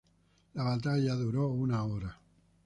[0.55, 2.19] La batalla duró una hora.